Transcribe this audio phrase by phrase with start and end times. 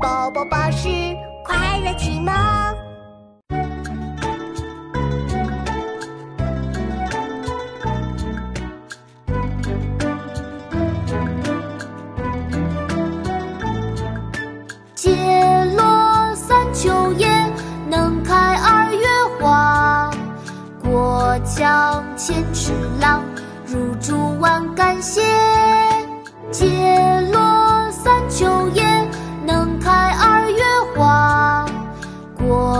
[0.00, 0.88] 宝宝巴士
[1.44, 2.32] 快乐启蒙。
[14.94, 15.10] 解
[15.76, 17.28] 落三秋叶，
[17.88, 19.06] 能开二月
[19.40, 20.10] 花。
[20.82, 23.24] 过江千尺浪，
[23.66, 25.37] 入竹万竿斜。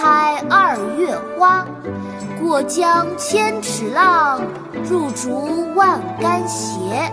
[0.00, 1.66] 开二月花。
[2.40, 4.40] 过江千尺浪，
[4.88, 7.12] 入竹万竿斜。